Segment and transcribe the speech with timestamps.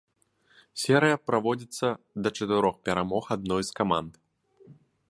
[0.83, 1.87] Серыя праводзіцца
[2.25, 4.11] да чатырох перамог адной з каманд.